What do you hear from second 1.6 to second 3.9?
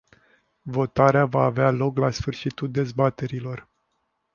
loc la sfârșitul dezbaterilor.